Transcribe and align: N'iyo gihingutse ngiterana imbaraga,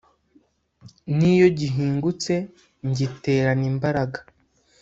N'iyo 1.17 1.47
gihingutse 1.59 2.33
ngiterana 2.87 3.65
imbaraga, 3.71 4.19